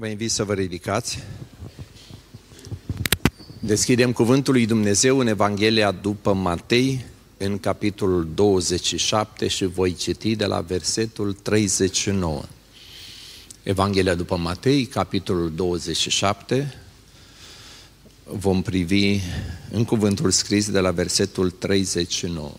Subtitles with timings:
[0.00, 1.18] Vă invit să vă ridicați.
[3.60, 7.04] Deschidem Cuvântul lui Dumnezeu în Evanghelia după Matei,
[7.36, 12.42] în capitolul 27 și voi citi de la versetul 39.
[13.62, 16.74] Evanghelia după Matei, capitolul 27,
[18.24, 19.20] vom privi
[19.70, 22.52] în cuvântul scris de la versetul 39.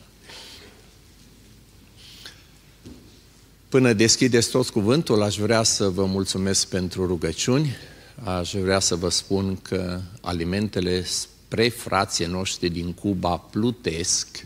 [3.70, 7.76] Până deschideți tot cuvântul, aș vrea să vă mulțumesc pentru rugăciuni,
[8.24, 14.46] aș vrea să vă spun că alimentele spre frații noștri din Cuba plutesc,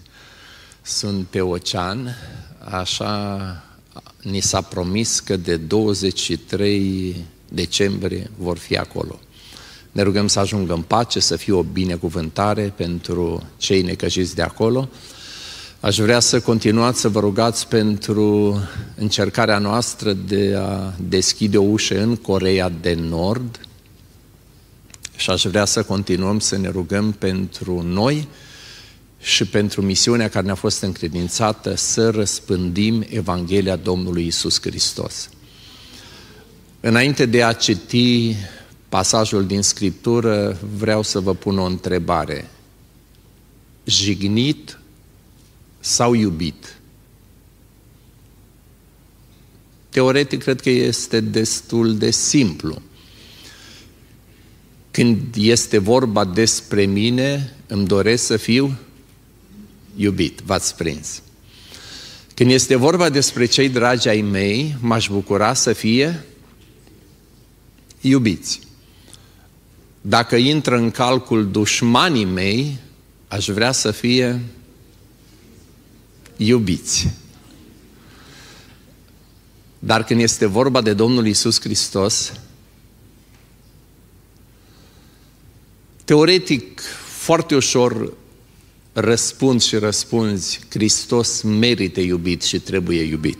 [0.81, 2.15] sunt pe ocean,
[2.59, 3.63] așa
[4.21, 7.15] ni s-a promis că de 23
[7.49, 9.19] decembrie vor fi acolo.
[9.91, 14.89] Ne rugăm să ajungă în pace, să fie o binecuvântare pentru cei necăjiți de acolo.
[15.83, 18.57] Aș vrea să continuați să vă rugați pentru
[18.95, 23.67] încercarea noastră de a deschide o ușă în Coreea de Nord
[25.15, 28.27] și aș vrea să continuăm să ne rugăm pentru noi
[29.19, 35.29] și pentru misiunea care ne-a fost încredințată să răspândim Evanghelia Domnului Isus Hristos.
[36.79, 38.35] Înainte de a citi
[38.89, 42.49] pasajul din Scriptură, vreau să vă pun o întrebare.
[43.83, 44.77] Jignit
[45.83, 46.77] sau iubit?
[49.89, 52.81] Teoretic, cred că este destul de simplu.
[54.91, 58.77] Când este vorba despre mine, îmi doresc să fiu
[59.95, 61.21] iubit, v-ați prins.
[62.33, 66.25] Când este vorba despre cei dragi ai mei, m-aș bucura să fie
[68.01, 68.59] iubiți.
[70.01, 72.77] Dacă intră în calcul dușmanii mei,
[73.27, 74.41] aș vrea să fie
[76.37, 77.07] iubiți.
[79.79, 82.33] Dar când este vorba de Domnul Isus Hristos,
[86.05, 86.81] teoretic,
[87.17, 88.13] foarte ușor
[88.93, 93.37] răspund și răspunzi, Hristos merită iubit și trebuie iubit.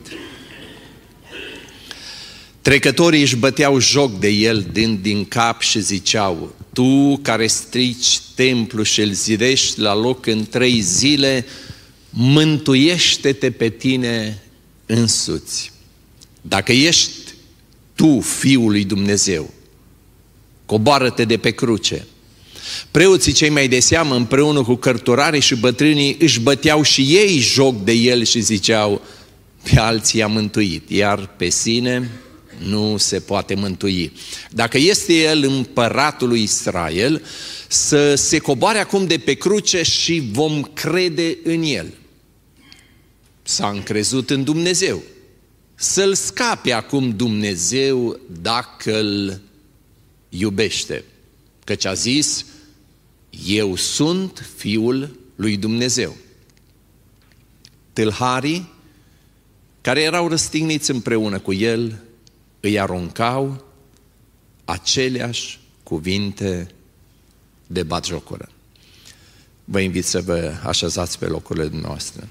[2.62, 8.84] Trecătorii își băteau joc de el din, din cap și ziceau, Tu care strici templu
[8.84, 11.46] și îl zidești la loc în trei zile,
[12.14, 14.42] mântuiește-te pe tine
[14.86, 15.72] însuți.
[16.42, 17.12] Dacă ești
[17.96, 19.54] tu Fiul lui Dumnezeu,
[20.66, 22.08] coboară-te de pe cruce.
[22.92, 27.84] Preoții cei mai de seamă, împreună cu cărturare și bătrânii, își băteau și ei joc
[27.84, 29.02] de el și ziceau,
[29.64, 32.12] pe alții a mântuit, iar pe sine
[32.58, 34.12] nu se poate mântui.
[34.52, 37.22] Dacă este el împăratul lui Israel,
[37.68, 41.94] să se coboare acum de pe cruce și vom crede în el.
[43.44, 45.02] S-a încrezut în Dumnezeu.
[45.76, 49.42] Să-l scape acum Dumnezeu dacă îl
[50.30, 51.04] iubește.
[51.64, 52.46] Căci a zis,
[53.46, 56.16] eu sunt Fiul lui Dumnezeu.
[57.94, 58.72] Tâlharii
[59.82, 62.02] care erau răstigniți împreună cu el
[62.60, 63.66] îi aruncau
[64.66, 66.68] aceleași cuvinte
[67.68, 68.50] de batjocură.
[69.66, 72.28] Vă invit să vă așezați pe locurile noastre.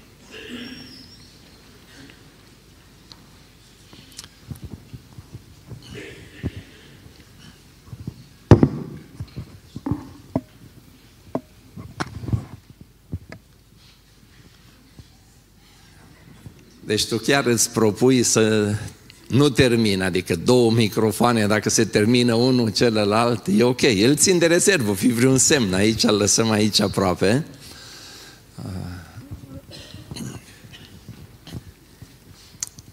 [16.93, 18.75] Deci tu chiar îți propui să
[19.27, 23.81] nu termin, adică două microfoane, dacă se termină unul, celălalt, e ok.
[23.81, 27.45] El țin de rezervă, fi vreun semn aici, îl lăsăm aici aproape.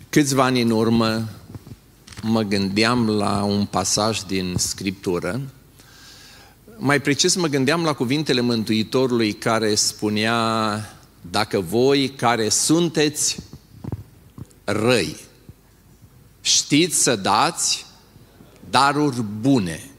[0.09, 1.29] Câțiva ani în urmă
[2.23, 5.41] mă gândeam la un pasaj din Scriptură,
[6.77, 10.81] mai precis mă gândeam la cuvintele Mântuitorului care spunea
[11.31, 13.39] dacă voi care sunteți
[14.65, 15.17] răi.
[16.41, 17.87] Știți să dați
[18.71, 19.91] daruri bune.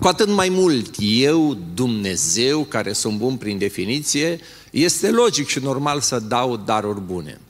[0.00, 6.00] Cu atât mai mult eu, Dumnezeu, care sunt bun prin definiție, este logic și normal
[6.00, 7.40] să dau daruri bune.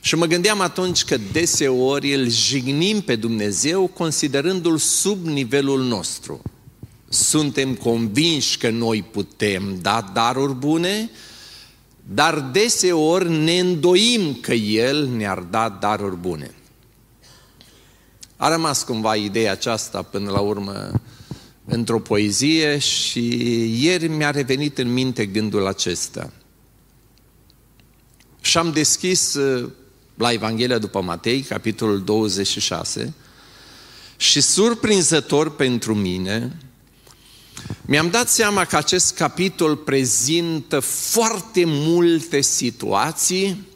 [0.00, 6.42] Și mă gândeam atunci că deseori îl jignim pe Dumnezeu considerându-l sub nivelul nostru.
[7.08, 11.10] Suntem convinși că noi putem da daruri bune,
[12.10, 16.50] dar deseori ne îndoim că El ne-ar da daruri bune.
[18.36, 20.90] A rămas cumva ideea aceasta până la urmă
[21.64, 23.20] într-o poezie și
[23.84, 26.32] ieri mi-a revenit în minte gândul acesta.
[28.40, 29.70] Și am deschis uh,
[30.14, 33.14] la Evanghelia după Matei, capitolul 26,
[34.16, 36.56] Și surprinzător pentru mine,
[37.86, 43.66] mi-am dat seama că acest capitol prezintă foarte multe situații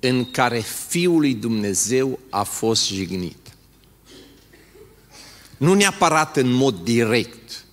[0.00, 3.36] în care Fiul lui Dumnezeu a fost jignit.
[5.56, 7.64] Nu neapărat în mod direct,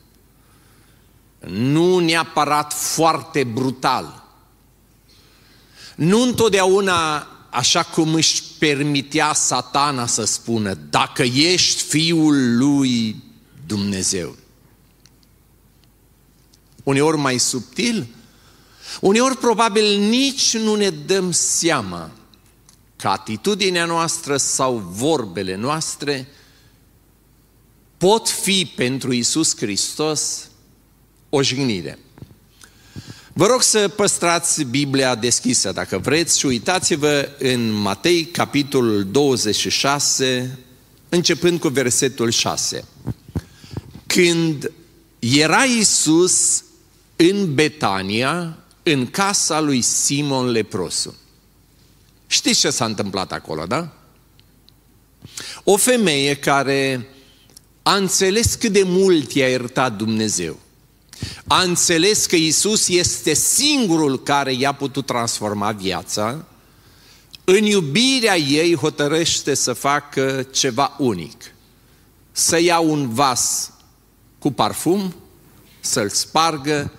[1.48, 4.24] nu neapărat foarte brutal,
[5.96, 13.16] nu întotdeauna așa cum își permitea satana să spună, dacă ești Fiul lui
[13.68, 14.36] Dumnezeu.
[16.84, 18.08] Uneori mai subtil,
[19.02, 22.12] uneori probabil nici nu ne dăm seama
[22.96, 26.28] că atitudinea noastră sau vorbele noastre
[27.98, 30.50] pot fi pentru Isus Hristos
[31.30, 32.00] o jignire.
[33.34, 40.60] Vă rog să păstrați Biblia deschisă dacă vreți și uitați-vă în Matei, capitolul 26,
[41.10, 42.84] începând cu versetul 6.
[44.08, 44.72] Când
[45.20, 46.64] era Isus
[47.16, 51.16] în Betania, în casa lui Simon Leprosu.
[52.28, 53.90] Știți ce s-a întâmplat acolo, da?
[55.64, 57.08] O femeie care
[57.84, 60.60] a înțeles cât de mult i-a iertat Dumnezeu.
[61.48, 66.46] A înțeles că Isus este singurul care i-a putut transforma viața,
[67.44, 71.54] în iubirea ei hotărăște să facă ceva unic.
[72.32, 73.72] Să ia un vas
[74.40, 75.16] cu parfum,
[75.80, 76.92] să-l spargă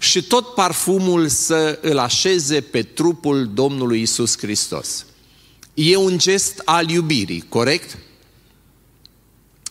[0.00, 5.04] și tot parfumul să îl așeze pe trupul Domnului Isus Hristos.
[5.74, 7.98] E un gest al iubirii, corect?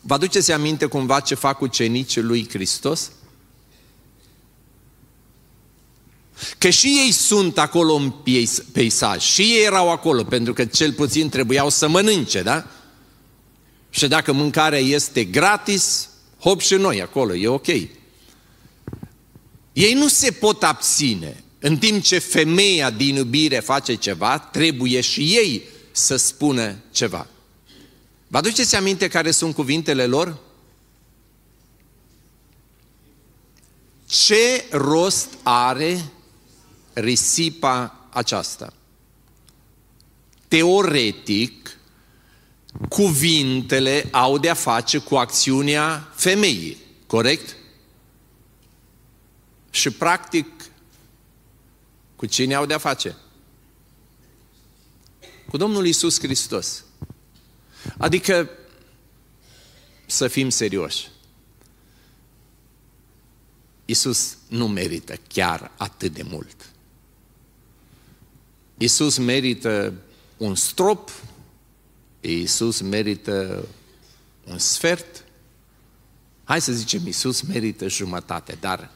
[0.02, 3.12] Vă aduceți aminte cumva ce fac ucenicii lui Hristos?
[6.58, 8.14] Că și ei sunt acolo în
[8.72, 12.68] peisaj, și ei erau acolo, pentru că cel puțin trebuiau să mănânce, da?
[13.90, 16.10] Și dacă mâncarea este gratis,
[16.40, 17.68] hop și noi acolo, e ok.
[19.78, 21.44] Ei nu se pot abține.
[21.60, 27.28] În timp ce femeia din iubire face ceva, trebuie și ei să spună ceva.
[28.28, 30.38] Vă aduceți aminte care sunt cuvintele lor?
[34.06, 36.12] Ce rost are
[36.94, 38.74] risipa aceasta?
[40.48, 41.78] Teoretic,
[42.90, 46.78] cuvintele au de-a face cu acțiunea femeii,
[47.08, 47.57] corect?
[49.78, 50.46] Și practic,
[52.16, 53.16] cu cine au de-a face?
[55.50, 56.84] Cu Domnul Isus Hristos.
[57.98, 58.50] Adică,
[60.06, 61.08] să fim serioși,
[63.86, 66.70] Isus nu merită chiar atât de mult.
[68.78, 69.94] Isus merită
[70.38, 71.12] un strop,
[72.22, 73.68] Isus merită
[74.44, 75.24] un sfert,
[76.44, 78.96] hai să zicem, Isus merită jumătate, dar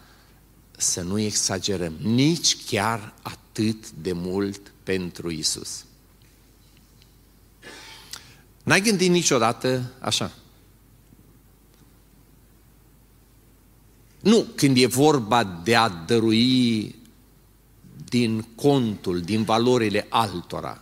[0.82, 5.86] să nu exagerăm, nici chiar atât de mult pentru Isus.
[8.64, 10.32] N-ai gândit niciodată așa?
[14.20, 16.96] Nu, când e vorba de a dărui
[18.10, 20.82] din contul, din valorile altora.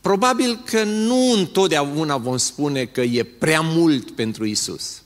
[0.00, 5.02] Probabil că nu întotdeauna vom spune că e prea mult pentru Isus.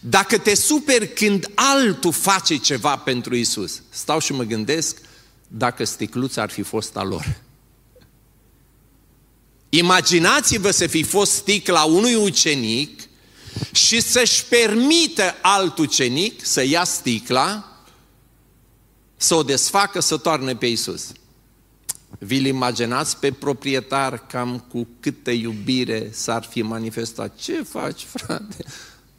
[0.00, 4.96] Dacă te superi când altul face ceva pentru Isus, stau și mă gândesc
[5.48, 7.40] dacă sticluța ar fi fost a lor.
[9.68, 13.00] Imaginați-vă să fi fost sticla unui ucenic
[13.72, 17.76] și să-și permită alt ucenic să ia sticla,
[19.16, 21.12] să o desfacă, să toarne pe Isus.
[22.18, 27.36] Vi-l imaginați pe proprietar cam cu câtă iubire s-ar fi manifestat.
[27.36, 28.64] Ce faci, frate?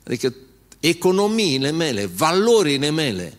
[0.04, 0.34] Adică
[0.80, 3.38] economiile mele, valorile mele.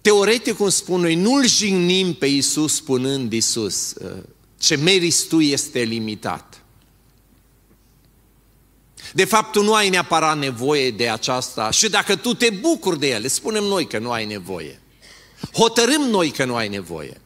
[0.00, 4.24] Teoretic, cum spun noi, nu-L jignim pe Isus spunând Isus, ă,
[4.58, 6.62] ce meriți tu este limitat.
[9.12, 13.08] De fapt, tu nu ai neapărat nevoie de aceasta și dacă tu te bucuri de
[13.08, 14.80] ele, spunem noi că nu ai nevoie.
[15.52, 17.20] Hotărâm noi că nu ai nevoie.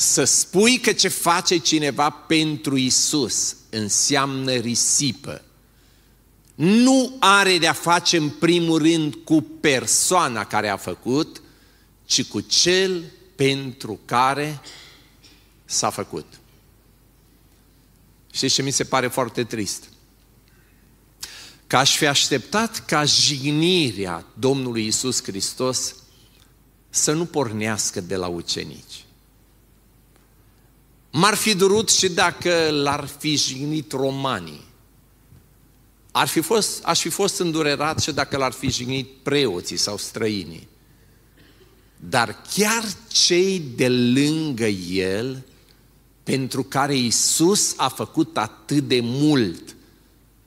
[0.00, 5.42] Să spui că ce face cineva pentru Isus înseamnă risipă.
[6.54, 11.42] Nu are de-a face în primul rând cu persoana care a făcut,
[12.04, 13.04] ci cu cel
[13.36, 14.60] pentru care
[15.64, 16.26] s-a făcut.
[18.32, 19.84] Știți ce mi se pare foarte trist?
[21.66, 25.94] Că aș fi așteptat ca jignirea Domnului Isus Hristos
[26.90, 29.04] să nu pornească de la ucenici.
[31.10, 34.68] M-ar fi durut și dacă l-ar fi jignit romanii.
[36.12, 40.68] Ar fi fost, aș fi fost îndurerat și dacă l-ar fi jignit preoții sau străinii.
[41.96, 45.44] Dar chiar cei de lângă el,
[46.22, 49.76] pentru care Isus a făcut atât de mult,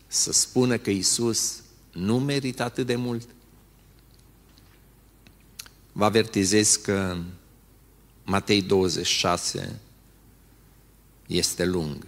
[0.07, 1.53] să spună că Isus
[1.91, 3.27] nu merită atât de mult?
[5.91, 7.17] Vă avertizez că
[8.23, 9.79] Matei 26
[11.27, 12.05] este lung.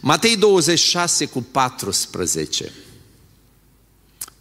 [0.00, 2.72] Matei 26 cu 14.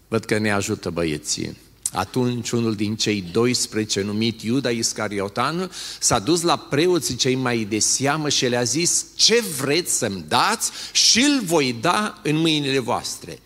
[0.08, 1.58] Văd că ne ajută băieții.
[1.92, 7.80] Atunci unul din cei 12, numit Iuda Iscariotan, s-a dus la preoții cei mai de
[7.80, 13.40] seamă și le-a zis, ce vreți să-mi dați și îl voi da în mâinile voastre.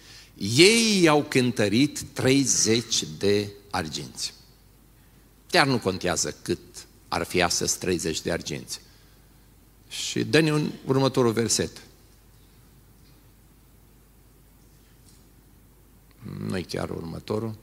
[0.56, 4.34] Ei i-au cântărit 30 de arginți.
[5.50, 6.60] Chiar nu contează cât
[7.08, 8.80] ar fi astăzi 30 de arginți.
[9.89, 11.82] Și dă-ne un următorul verset.
[16.48, 17.56] Nu-i chiar următorul.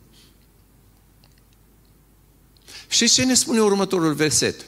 [2.88, 4.66] Și ce ne spune următorul verset?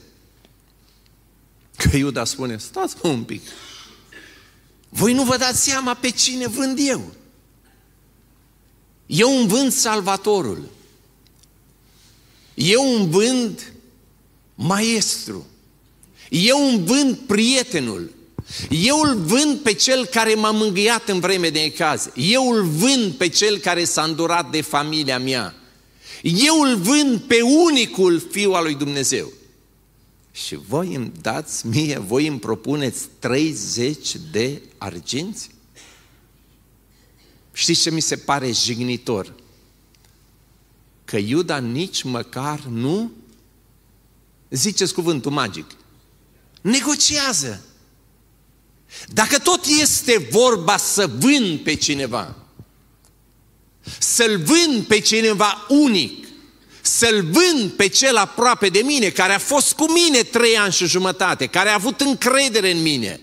[1.76, 3.42] Că Iuda spune, stați un pic,
[4.88, 7.12] voi nu vă dați seama pe cine vând eu.
[9.06, 10.68] Eu îmi vând Salvatorul.
[12.54, 13.72] Eu îmi vând
[14.54, 15.46] Maestru.
[16.30, 18.14] Eu îmi vând prietenul.
[18.70, 22.10] Eu îl vând pe cel care m-a mângâiat în vreme de ecaz.
[22.14, 25.54] Eu îl vând pe cel care s-a îndurat de familia mea.
[26.22, 29.32] Eu îl vând pe unicul Fiu al lui Dumnezeu.
[30.32, 35.50] Și voi îmi dați mie, voi îmi propuneți 30 de arginți?
[37.52, 39.34] Știți ce mi se pare jignitor?
[41.04, 43.10] Că Iuda nici măcar nu,
[44.50, 45.66] ziceți cuvântul magic,
[46.66, 47.60] negociază.
[49.06, 52.36] Dacă tot este vorba să vând pe cineva,
[53.98, 56.26] să-l vând pe cineva unic,
[56.80, 60.86] să-l vând pe cel aproape de mine, care a fost cu mine trei ani și
[60.86, 63.20] jumătate, care a avut încredere în mine,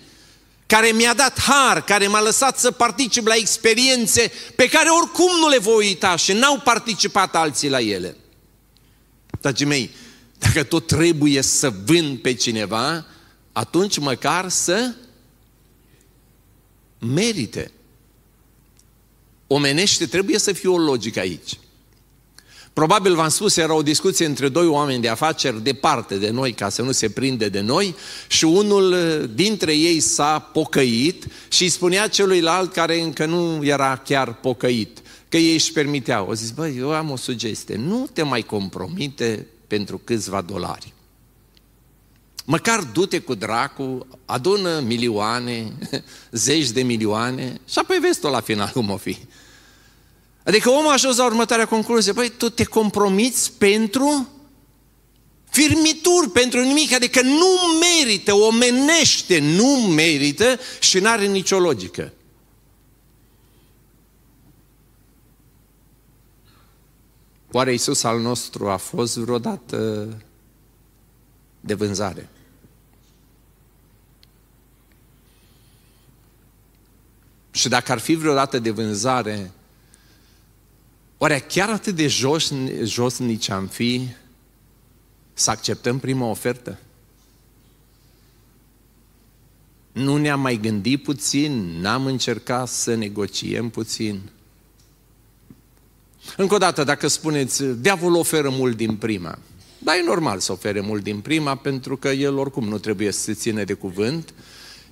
[0.66, 5.48] care mi-a dat har, care m-a lăsat să particip la experiențe pe care oricum nu
[5.48, 8.16] le voi uita și n-au participat alții la ele.
[9.40, 9.90] Dragii mei,
[10.38, 13.06] dacă tot trebuie să vând pe cineva,
[13.54, 14.94] atunci măcar să
[16.98, 17.70] merite.
[19.46, 21.58] Omenește trebuie să fie o logică aici.
[22.72, 26.68] Probabil v-am spus, era o discuție între doi oameni de afaceri departe de noi, ca
[26.68, 27.94] să nu se prinde de noi,
[28.28, 28.94] și unul
[29.34, 35.36] dintre ei s-a pocăit și îi spunea celuilalt care încă nu era chiar pocăit, că
[35.36, 36.28] ei își permiteau.
[36.28, 40.92] O zis, băi, eu am o sugestie, nu te mai compromite pentru câțiva dolari.
[42.44, 45.72] Măcar du-te cu dracu, adună milioane,
[46.30, 49.18] zeci de milioane și apoi vezi la final cum o fi.
[50.44, 54.28] Adică omul a ajuns la următoarea concluzie, băi, tu te compromiți pentru
[55.50, 57.46] firmituri, pentru nimic, adică nu
[57.80, 62.12] merită, omenește, nu merită și nu are nicio logică.
[67.52, 70.08] Oare Iisus al nostru a fost vreodată
[71.60, 72.28] de vânzare?
[77.54, 79.50] Și dacă ar fi vreodată de vânzare,
[81.18, 84.08] oare chiar atât de jos, josnici am fi
[85.32, 86.78] să acceptăm prima ofertă?
[89.92, 94.20] Nu ne-am mai gândit puțin, n-am încercat să negociem puțin.
[96.36, 99.38] Încă o dată, dacă spuneți, diavolul oferă mult din prima,
[99.78, 103.20] dar e normal să ofere mult din prima, pentru că el oricum nu trebuie să
[103.20, 104.34] se ține de cuvânt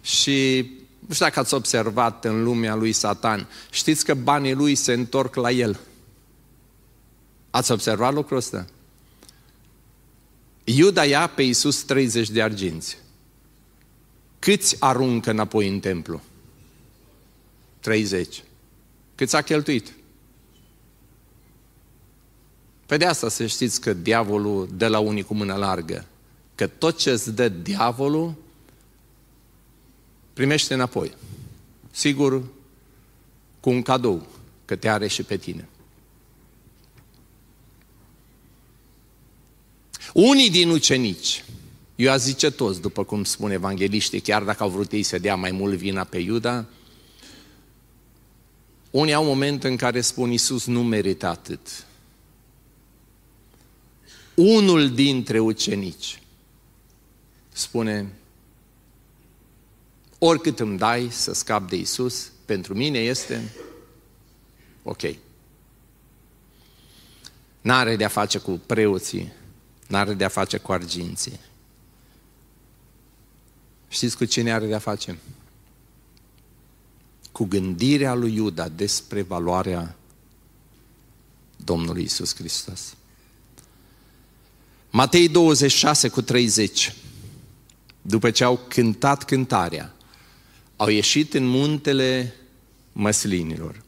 [0.01, 0.71] și
[1.07, 5.35] nu știu dacă ați observat în lumea lui Satan, știți că banii lui se întorc
[5.35, 5.81] la el.
[7.51, 8.67] Ați observat lucrul ăsta?
[10.65, 12.99] Iuda ia pe Iisus 30 de arginți.
[14.39, 16.21] Câți aruncă înapoi în templu?
[17.81, 18.43] 30.
[19.15, 19.93] Câți a cheltuit?
[22.87, 26.07] Pe de asta să știți că diavolul dă la unii cu mână largă.
[26.55, 28.35] Că tot ce îți dă diavolul,
[30.33, 31.15] primește înapoi.
[31.91, 32.43] Sigur,
[33.61, 34.27] cu un cadou,
[34.65, 35.69] că te are și pe tine.
[40.13, 41.45] Unii din ucenici,
[41.97, 45.37] eu aș zice toți, după cum spun evangeliștii, chiar dacă au vrut ei să dea
[45.37, 46.67] mai mult vina pe Iuda,
[48.91, 51.87] unii au un moment în care spun Iisus nu merită atât.
[54.35, 56.21] unul dintre ucenici
[57.49, 58.13] spune,
[60.25, 63.53] oricât îmi dai să scap de Isus, pentru mine este
[64.83, 65.01] ok.
[67.61, 69.33] N-are de-a face cu preoții,
[69.87, 71.41] n-are de-a face cu arginții.
[73.89, 75.19] Știți cu cine are de-a face?
[77.33, 79.97] Cu gândirea lui Iuda despre valoarea
[81.57, 82.95] Domnului Isus Hristos.
[84.91, 86.95] Matei 26 cu 30.
[88.03, 89.95] După ce au cântat cântarea,
[90.83, 92.35] au ieșit în muntele
[92.93, 93.83] măslinilor.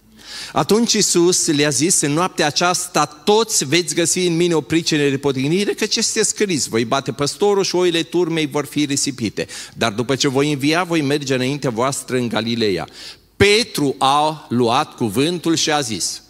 [0.53, 5.19] Atunci Iisus le-a zis, în noaptea aceasta toți veți găsi în mine o pricină de
[5.19, 9.47] potignire, ce este scris, voi bate păstorul și oile turmei vor fi risipite.
[9.77, 12.89] Dar după ce voi învia, voi merge înaintea voastră în Galileea.
[13.37, 16.23] Petru a luat cuvântul și a zis,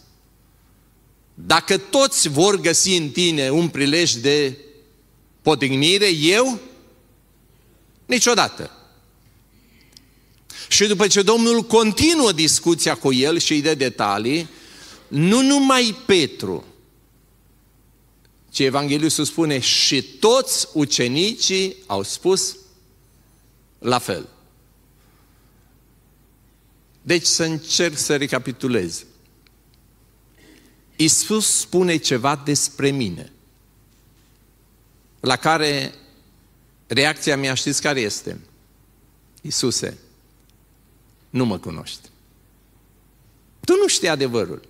[1.35, 4.57] dacă toți vor găsi în tine un prilej de
[5.43, 6.59] potignire, eu
[8.07, 8.71] niciodată.
[10.69, 14.49] Și după ce Domnul continuă discuția cu el și îi dă detalii,
[15.09, 16.65] nu numai Petru,
[18.51, 22.57] ci Evanghelistul spune și toți ucenicii au spus
[23.79, 24.29] la fel.
[27.03, 29.05] Deci să încerc să recapitulez.
[30.97, 33.33] Isus spune ceva despre mine,
[35.21, 35.95] la care
[36.87, 38.41] reacția mea știți care este?
[39.41, 39.99] Isuse,
[41.35, 42.09] nu mă cunoști.
[43.65, 44.61] Tu nu știi adevărul.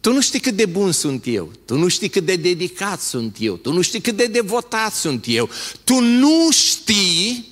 [0.00, 3.36] Tu nu știi cât de bun sunt eu, tu nu știi cât de dedicat sunt
[3.40, 5.48] eu, tu nu știi cât de devotat sunt eu,
[5.84, 7.48] tu nu știi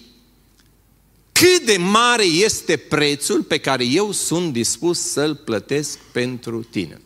[1.32, 7.00] cât de mare este prețul pe care eu sunt dispus să-l plătesc pentru tine.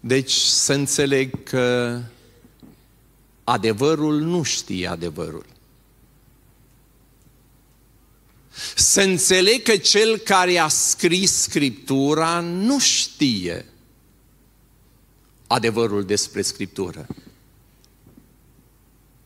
[0.00, 2.00] Deci să înțeleg că
[3.44, 5.57] adevărul nu știe adevărul.
[8.74, 13.64] Să înțeleg că cel care a scris Scriptura nu știe
[15.46, 17.06] adevărul despre Scriptură.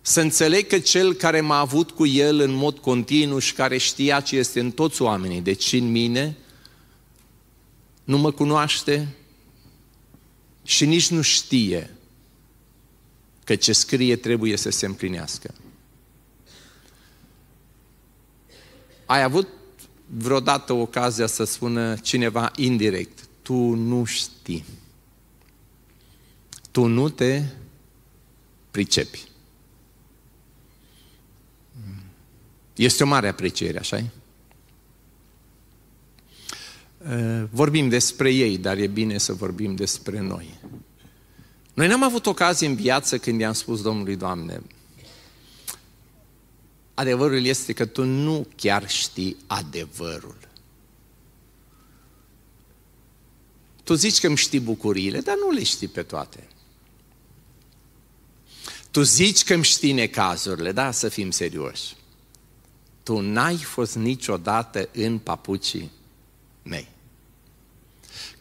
[0.00, 4.20] Să înțeleg că cel care m-a avut cu el în mod continuu și care știa
[4.20, 6.36] ce este în toți oamenii, deci în mine,
[8.04, 9.08] nu mă cunoaște
[10.64, 11.90] și nici nu știe
[13.44, 15.54] că ce scrie trebuie să se împlinească.
[19.12, 19.48] Ai avut
[20.06, 24.64] vreodată ocazia să spună cineva indirect, tu nu știi.
[26.70, 27.42] Tu nu te
[28.70, 29.24] pricepi.
[32.74, 34.04] Este o mare apreciere, așa
[37.50, 40.58] Vorbim despre ei, dar e bine să vorbim despre noi.
[41.74, 44.62] Noi n-am avut ocazie în viață când i-am spus Domnului, Doamne,
[46.94, 50.36] adevărul este că tu nu chiar știi adevărul.
[53.84, 56.48] Tu zici că îmi știi bucuriile, dar nu le știi pe toate.
[58.90, 61.96] Tu zici că îmi știi necazurile, da, să fim serioși.
[63.02, 65.90] Tu n-ai fost niciodată în papucii
[66.62, 66.88] mei.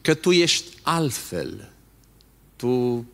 [0.02, 1.72] Că tu ești altfel.
[2.56, 3.06] Tu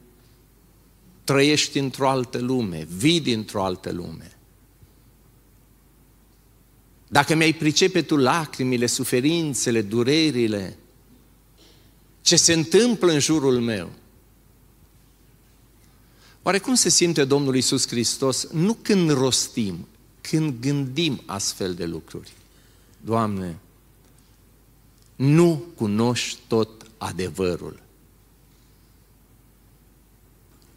[1.23, 4.36] trăiești într-o altă lume, vii dintr-o altă lume.
[7.07, 10.77] Dacă mi-ai pricepe tu lacrimile, suferințele, durerile,
[12.21, 13.91] ce se întâmplă în jurul meu,
[16.47, 19.87] Oare cum se simte Domnul Isus Hristos nu când rostim,
[20.21, 22.31] când gândim astfel de lucruri?
[23.01, 23.59] Doamne,
[25.15, 27.79] nu cunoști tot adevărul.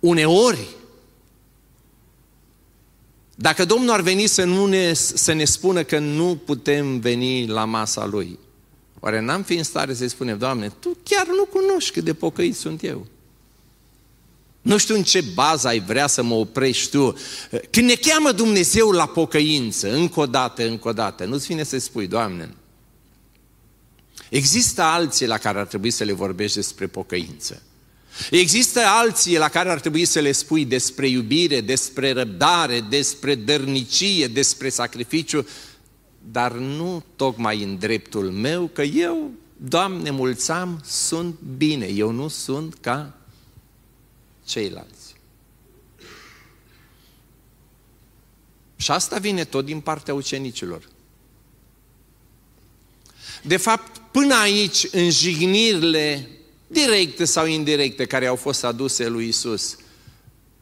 [0.01, 0.69] Uneori,
[3.43, 7.65] dacă Domnul ar veni să, nu ne, să ne spună că nu putem veni la
[7.65, 8.39] masa Lui,
[8.99, 12.57] oare n-am fi în stare să-i spunem, Doamne, Tu chiar nu cunoști cât de pocăit
[12.57, 13.07] sunt eu.
[14.63, 17.17] Nu știu în ce bază ai vrea să mă oprești tu.
[17.71, 21.79] Când ne cheamă Dumnezeu la pocăință, încă o dată, încă o dată, nu-ți vine să
[21.79, 22.55] spui, Doamne,
[24.29, 27.63] există alții la care ar trebui să le vorbești despre pocăință.
[28.31, 34.27] Există alții la care ar trebui să le spui despre iubire, despre răbdare, despre dărnicie,
[34.27, 35.47] despre sacrificiu,
[36.31, 39.31] dar nu tocmai în dreptul meu, că eu,
[39.63, 43.15] Doamne, mulțam, sunt bine, eu nu sunt ca
[44.45, 45.15] ceilalți.
[48.77, 50.89] Și asta vine tot din partea ucenicilor.
[53.43, 56.29] De fapt, până aici, în jignirile
[56.71, 59.77] directe sau indirecte, care au fost aduse lui Isus.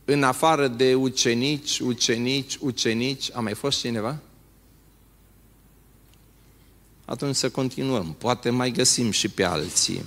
[0.05, 4.19] În afară de ucenici, ucenici, ucenici, a mai fost cineva?
[7.05, 8.15] Atunci să continuăm.
[8.19, 10.05] Poate mai găsim și pe alții.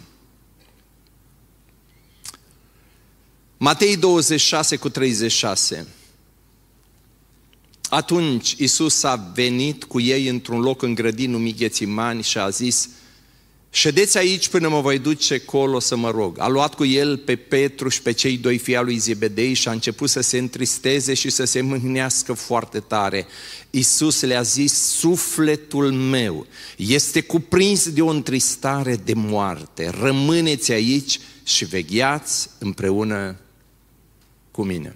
[3.57, 5.87] Matei 26 cu 36.
[7.89, 12.89] Atunci Isus a venit cu ei într-un loc în grădin numit Ghețimani și a zis,
[13.73, 16.39] Ședeți aici până mă voi duce colo să mă rog.
[16.39, 19.67] A luat cu el pe Petru și pe cei doi fii al lui Zebedei și
[19.67, 23.25] a început să se întristeze și să se mâhnească foarte tare.
[23.69, 29.89] Iisus le-a zis, sufletul meu este cuprins de o întristare de moarte.
[29.89, 33.39] Rămâneți aici și vegheați împreună
[34.51, 34.95] cu mine.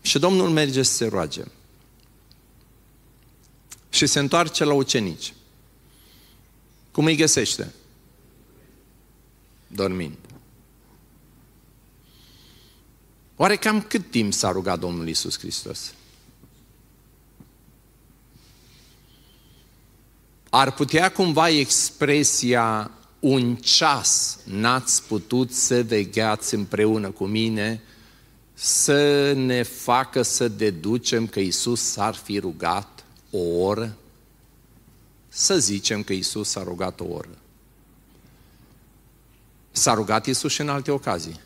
[0.00, 1.42] Și Domnul merge să se roage.
[3.90, 5.32] Și se întoarce la ucenici.
[6.92, 7.72] Cum îi găsește?
[9.66, 10.16] Dormind.
[13.36, 15.94] Oare cam cât timp s-a rugat Domnul Isus Hristos?
[20.50, 27.82] Ar putea cumva expresia un ceas n-ați putut să vegheați împreună cu mine
[28.54, 33.96] să ne facă să deducem că Isus s-ar fi rugat o oră?
[35.34, 37.38] Să zicem că Isus s-a rugat o oră.
[39.70, 41.40] S-a rugat Isus și în alte ocazii.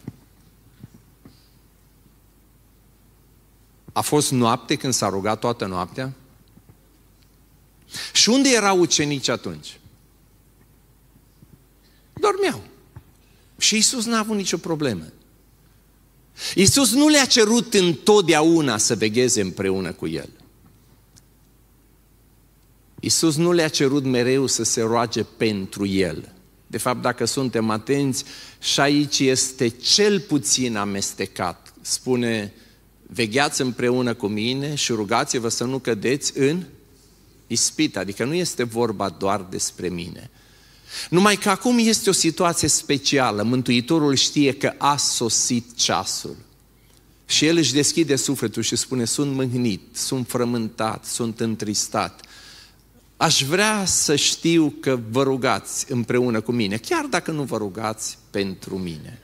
[3.93, 6.13] A fost noapte când s-a rugat toată noaptea?
[8.13, 9.81] Și unde erau ucenici atunci?
[12.13, 12.63] Dormeau.
[13.59, 15.05] Și Isus n-a avut nicio problemă.
[16.55, 20.29] Isus nu le-a cerut întotdeauna să vegheze împreună cu El.
[23.01, 26.33] Isus nu le-a cerut mereu să se roage pentru El.
[26.67, 28.25] De fapt, dacă suntem atenți,
[28.61, 31.75] și aici este cel puțin amestecat.
[31.81, 32.53] Spune,
[33.07, 36.65] vegheați împreună cu mine și rugați-vă să nu cădeți în
[37.47, 37.99] ispită.
[37.99, 40.31] Adică nu este vorba doar despre mine.
[41.11, 43.43] Numai că acum este o situație specială.
[43.43, 46.37] Mântuitorul știe că a sosit ceasul.
[47.27, 52.26] Și el își deschide sufletul și spune, sunt mâhnit, sunt frământat, sunt întristat.
[53.17, 58.19] Aș vrea să știu că vă rugați împreună cu mine, chiar dacă nu vă rugați
[58.31, 59.21] pentru mine.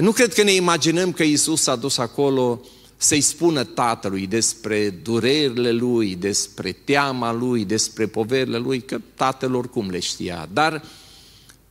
[0.00, 2.60] Nu cred că ne imaginăm că Isus s-a dus acolo
[2.96, 9.90] să-i spună tatălui despre durerile lui, despre teama lui, despre poverile lui, că tatăl oricum
[9.90, 10.48] le știa.
[10.52, 10.84] Dar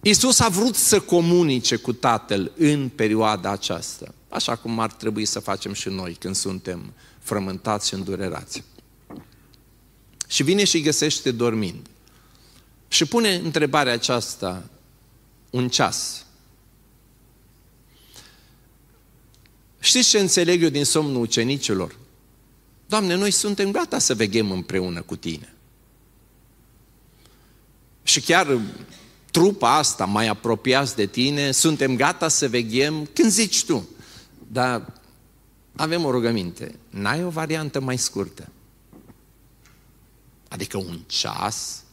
[0.01, 5.39] Isus a vrut să comunice cu tatăl în perioada aceasta, așa cum ar trebui să
[5.39, 8.63] facem și noi când suntem frământați și îndurerați.
[10.27, 11.87] Și vine și găsește dormind.
[12.87, 14.63] Și pune întrebarea aceasta
[15.49, 16.25] un ceas.
[19.79, 21.95] Știți ce înțeleg eu din somnul ucenicilor?
[22.87, 25.53] Doamne, noi suntem gata să veghem împreună cu Tine.
[28.03, 28.59] Și chiar
[29.31, 33.87] trupa asta, mai apropiați de Tine, suntem gata să veghem când zici Tu.
[34.47, 34.93] Dar
[35.75, 36.75] avem o rugăminte.
[36.89, 38.51] N-ai o variantă mai scurtă?
[40.47, 41.83] Adică un ceas?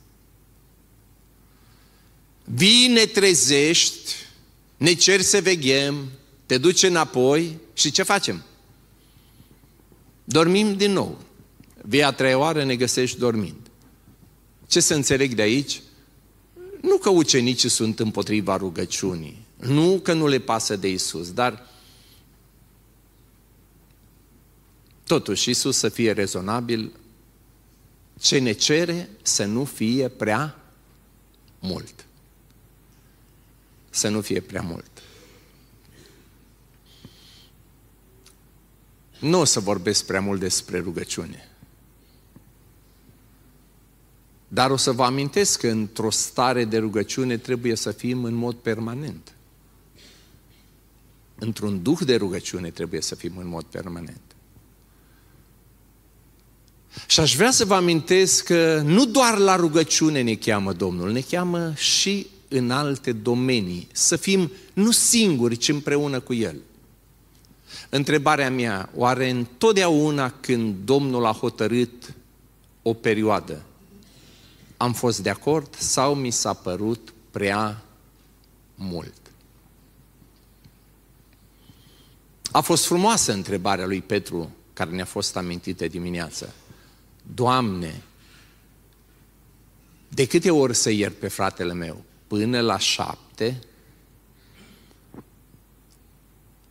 [2.45, 4.13] Vii, ne trezești,
[4.77, 6.11] ne ceri să veghem,
[6.47, 8.43] te duci înapoi și ce facem?
[10.25, 11.19] Dormim din nou.
[11.83, 13.57] Vii a treia oară, ne găsești dormind.
[14.67, 15.81] Ce să înțeleg de aici?
[16.81, 21.69] Nu că ucenicii sunt împotriva rugăciunii, nu că nu le pasă de Isus, dar
[25.07, 26.93] totuși Isus să fie rezonabil,
[28.21, 30.59] ce ne cere să nu fie prea
[31.59, 32.07] mult.
[33.91, 35.03] Să nu fie prea mult.
[39.19, 41.49] Nu o să vorbesc prea mult despre rugăciune.
[44.49, 48.55] Dar o să vă amintesc că într-o stare de rugăciune trebuie să fim în mod
[48.55, 49.35] permanent.
[51.39, 54.34] Într-un duh de rugăciune trebuie să fim în mod permanent.
[57.07, 61.21] Și aș vrea să vă amintesc că nu doar la rugăciune ne cheamă Domnul, ne
[61.21, 63.89] cheamă și în alte domenii.
[63.93, 66.57] Să fim nu singuri, ci împreună cu El.
[67.89, 72.15] Întrebarea mea, oare întotdeauna când Domnul a hotărât
[72.83, 73.63] o perioadă,
[74.77, 77.83] am fost de acord sau mi s-a părut prea
[78.75, 79.15] mult?
[82.51, 86.47] A fost frumoasă întrebarea lui Petru care ne-a fost amintită dimineața.
[87.35, 88.03] Doamne,
[90.09, 92.05] de câte ori să iert pe fratele meu?
[92.27, 93.59] până la șapte,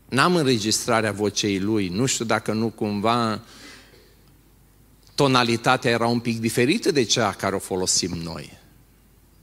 [0.09, 3.41] n-am înregistrarea vocei lui, nu știu dacă nu cumva
[5.15, 8.57] tonalitatea era un pic diferită de cea care o folosim noi.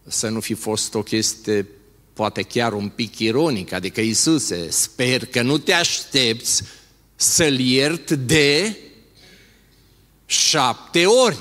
[0.07, 1.67] Să nu fi fost o chestie
[2.13, 6.63] poate chiar un pic ironic, adică Iisuse, sper că nu te aștepți
[7.17, 8.77] să-l iert de
[10.31, 11.37] șapte ori.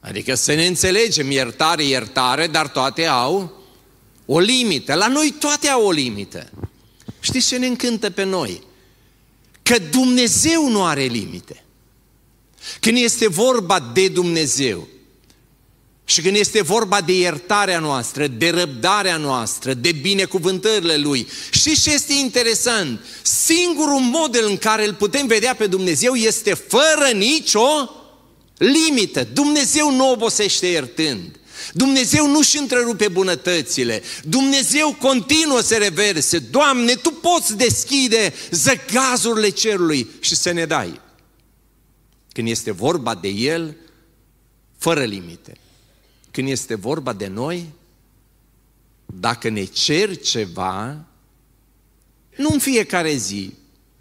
[0.00, 3.52] Adică să ne înțelegem, iertare, iertare, dar toate au
[4.26, 4.94] o limită.
[4.94, 6.50] La noi toate au o limită.
[7.20, 8.62] Știți ce ne încântă pe noi?
[9.62, 11.64] Că Dumnezeu nu are limite.
[12.80, 14.88] Când este vorba de Dumnezeu
[16.04, 21.92] și când este vorba de iertarea noastră, de răbdarea noastră, de binecuvântările Lui, știți ce
[21.92, 23.00] este interesant?
[23.22, 27.94] Singurul model în care îl putem vedea pe Dumnezeu este fără nicio
[28.60, 29.24] limită.
[29.24, 31.38] Dumnezeu nu obosește iertând.
[31.72, 34.02] Dumnezeu nu-și întrerupe bunătățile.
[34.24, 36.38] Dumnezeu continuă să reverse.
[36.38, 41.00] Doamne, Tu poți deschide zăgazurile cerului și să ne dai.
[42.32, 43.76] Când este vorba de El,
[44.78, 45.56] fără limite.
[46.30, 47.68] Când este vorba de noi,
[49.06, 51.04] dacă ne cer ceva,
[52.36, 53.52] nu în fiecare zi,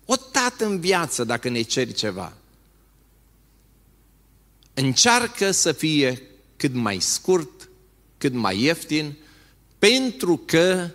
[0.05, 2.33] o dată în viață dacă ne ceri ceva,
[4.79, 6.21] încearcă să fie
[6.55, 7.69] cât mai scurt,
[8.17, 9.15] cât mai ieftin,
[9.79, 10.89] pentru că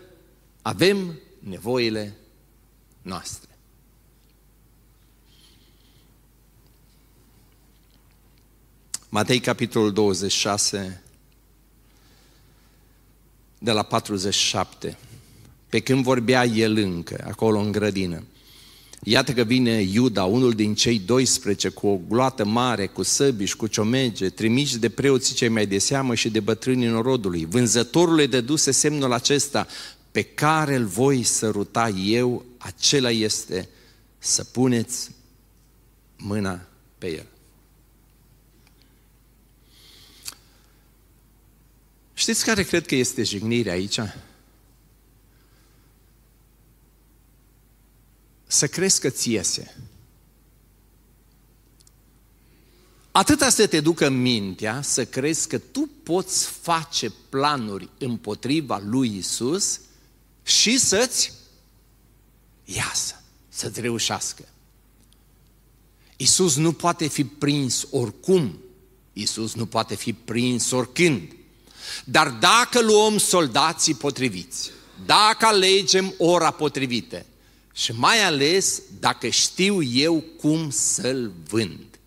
[0.62, 2.16] avem nevoile
[3.02, 3.48] noastre.
[9.08, 11.02] Matei, capitolul 26,
[13.58, 14.98] de la 47.
[15.68, 18.22] Pe când vorbea el încă, acolo în grădină,
[19.06, 23.56] Iată că vine Iuda, unul din cei 12, cu o gloată mare, cu săbi și
[23.56, 27.44] cu ciomege, trimiși de preoții cei mai de seamă și de bătrânii norodului.
[27.44, 29.66] Vânzătorul le dăduse semnul acesta,
[30.10, 33.68] pe care îl voi săruta eu, acela este
[34.18, 35.10] să puneți
[36.16, 36.66] mâna
[36.98, 37.26] pe el.
[42.14, 43.98] Știți care cred că este jignirea aici?
[48.54, 49.76] Să crezi că ți iese.
[53.10, 59.80] Atâta să te ducă mintea să crezi că tu poți face planuri împotriva lui Isus
[60.42, 61.32] și să-ți
[62.64, 64.48] iasă, să-ți reușească.
[66.16, 68.58] Isus nu poate fi prins oricum,
[69.12, 71.32] Isus nu poate fi prins oricând.
[72.04, 74.70] Dar dacă luăm soldații potriviți,
[75.06, 77.26] dacă alegem ora potrivită
[77.74, 81.98] și mai ales dacă știu eu cum să-l vând.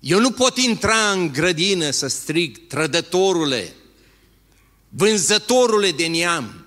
[0.00, 3.74] Eu nu pot intra în grădină să strig trădătorule,
[4.88, 6.64] vânzătorule de neam.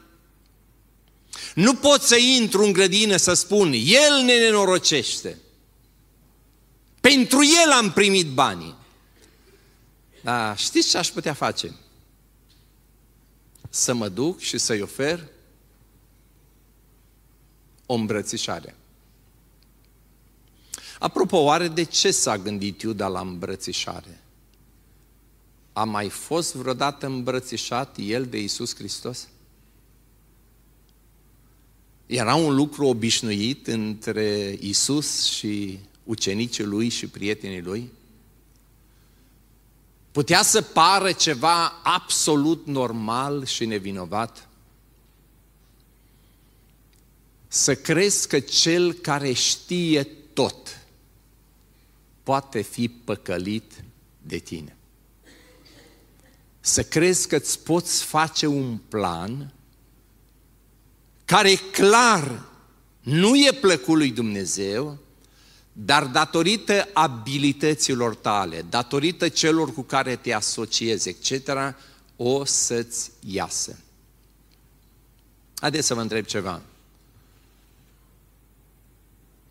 [1.55, 5.37] Nu pot să intru în grădină să spun, el ne nenorocește.
[7.01, 8.75] Pentru el am primit banii.
[10.21, 11.75] Dar știți ce aș putea face?
[13.75, 15.27] să mă duc și să-i ofer
[17.85, 18.75] o îmbrățișare.
[20.99, 24.21] Apropo, oare de ce s-a gândit Iuda la îmbrățișare?
[25.73, 29.27] A mai fost vreodată îmbrățișat el de Isus Hristos?
[32.05, 37.91] Era un lucru obișnuit între Isus și ucenicii lui și prietenii lui?
[40.11, 44.47] Putea să pară ceva absolut normal și nevinovat?
[47.55, 50.79] Să crezi că cel care știe tot
[52.23, 53.83] poate fi păcălit
[54.21, 54.77] de tine.
[56.59, 59.53] Să crezi că îți poți face un plan
[61.25, 62.45] care clar
[62.99, 64.97] nu e plăcut lui Dumnezeu,
[65.73, 71.49] dar datorită abilităților tale, datorită celor cu care te asociezi, etc.,
[72.15, 73.79] o să-ți iasă.
[75.59, 76.61] Haideți să vă întreb ceva.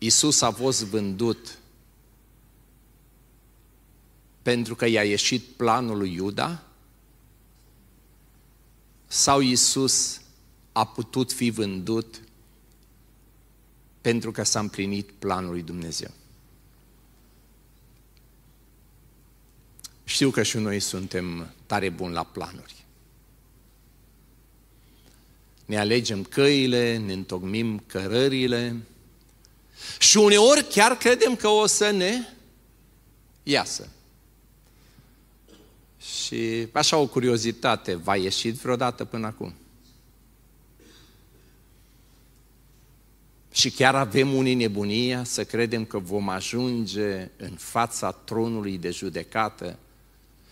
[0.03, 1.57] Isus a fost vândut
[4.41, 6.63] pentru că i-a ieșit planul lui Iuda?
[9.07, 10.21] Sau Isus
[10.71, 12.21] a putut fi vândut
[14.01, 16.11] pentru că s-a împlinit planul lui Dumnezeu.
[20.03, 22.85] Știu că și noi suntem tare buni la planuri.
[25.65, 28.85] Ne alegem căile, ne întocmim cărările
[29.99, 32.27] și uneori chiar credem că o să ne
[33.43, 33.87] iasă.
[35.99, 39.53] Și așa o curiozitate, va ieși vreodată până acum?
[43.51, 49.77] Și chiar avem unii nebunia să credem că vom ajunge în fața tronului de judecată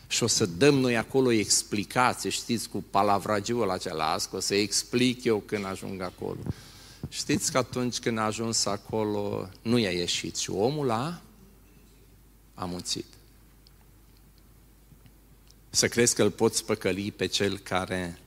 [0.08, 5.24] și o să dăm noi acolo explicații, știți, cu palavragiul acela, că o să explic
[5.24, 6.40] eu când ajung acolo.
[7.10, 11.22] Știți că atunci când a ajuns acolo, nu i-a ieșit și omul a
[12.54, 13.06] amuțit.
[15.70, 18.20] Să crezi că îl poți păcăli pe cel care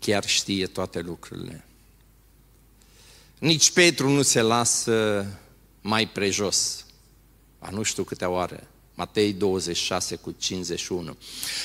[0.00, 1.64] chiar știe toate lucrurile.
[3.38, 5.26] Nici Petru nu se lasă
[5.80, 6.86] mai prejos.
[7.58, 8.68] A nu știu câte oare.
[8.98, 11.16] Matei 26 cu 51.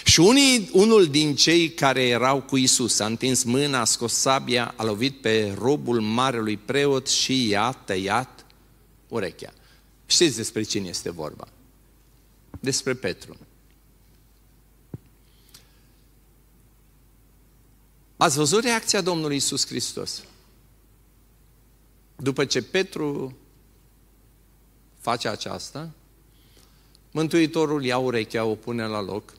[0.06, 4.74] Și unii, unul din cei care erau cu Isus a întins mâna, a scos sabia,
[4.78, 8.46] a lovit pe robul marelui preot și i-a tăiat
[9.08, 9.54] urechea.
[10.06, 11.48] Știți despre cine este vorba?
[12.60, 13.38] Despre Petru.
[18.18, 20.24] Ați văzut reacția Domnului Isus Hristos?
[22.16, 23.38] După ce Petru
[25.00, 25.92] face aceasta,
[27.14, 29.34] Mântuitorul ia urechea, o pune la loc,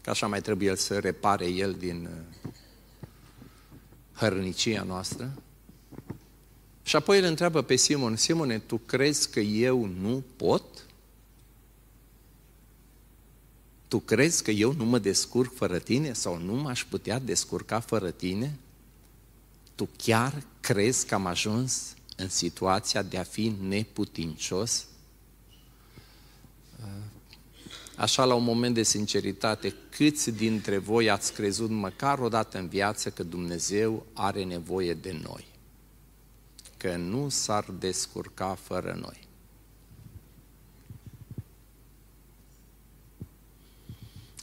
[0.00, 2.08] că așa mai trebuie el să repare el din
[2.44, 2.52] uh,
[4.14, 5.42] hărnicia noastră.
[6.82, 10.86] Și apoi îl întreabă pe Simon, Simone, tu crezi că eu nu pot?
[13.88, 18.10] Tu crezi că eu nu mă descurc fără tine sau nu m-aș putea descurca fără
[18.10, 18.58] tine?
[19.74, 24.89] Tu chiar crezi că am ajuns în situația de a fi neputincios?
[28.00, 32.68] Așa, la un moment de sinceritate, câți dintre voi ați crezut măcar o dată în
[32.68, 35.46] viață că Dumnezeu are nevoie de noi?
[36.76, 39.28] Că nu s-ar descurca fără noi.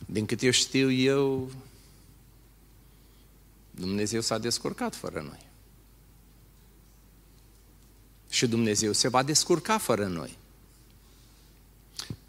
[0.06, 1.52] Din cât eu știu eu,
[3.72, 5.48] Dumnezeu s-a descurcat fără noi.
[8.30, 10.38] Și Dumnezeu se va descurca fără noi.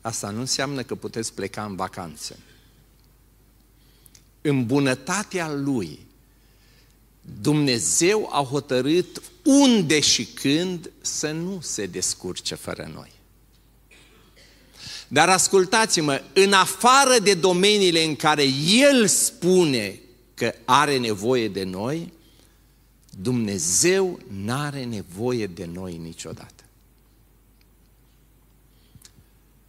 [0.08, 2.36] Asta nu înseamnă că puteți pleca în vacanță.
[4.40, 5.98] În bunătatea Lui,
[7.40, 13.10] Dumnezeu a hotărât unde și când să nu se descurce fără noi.
[15.08, 20.00] Dar ascultați-mă, în afară de domeniile în care El spune
[20.34, 22.12] că are nevoie de noi,
[23.22, 26.57] Dumnezeu n-are nevoie de noi niciodată.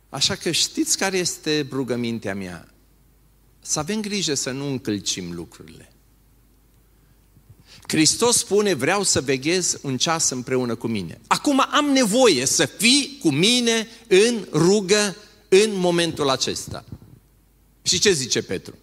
[0.09, 2.73] Așa că știți care este rugămintea mea?
[3.59, 5.93] Să avem grijă să nu încălcim lucrurile.
[7.87, 11.19] Hristos spune, vreau să veghez un ceas împreună cu mine.
[11.27, 15.15] Acum am nevoie să fii cu mine în rugă
[15.47, 16.85] în momentul acesta.
[17.81, 18.77] Și ce zice Petru?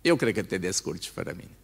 [0.00, 1.55] Eu cred că te descurci fără mine.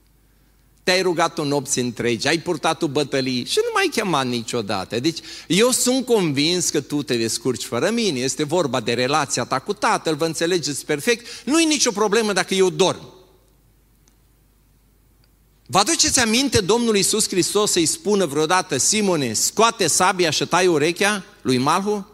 [0.83, 5.01] Te-ai rugat o nopți întregi, ai purtat o bătălie și nu mai chemat niciodată.
[5.01, 8.18] Deci eu sunt convins că tu te descurci fără mine.
[8.18, 11.27] Este vorba de relația ta cu tatăl, vă înțelegeți perfect.
[11.45, 13.12] Nu e nicio problemă dacă eu dorm.
[15.66, 21.25] Vă aduceți aminte Domnul Iisus Hristos să-i spună vreodată, Simone, scoate sabia și tai urechea
[21.42, 22.07] lui Malhu?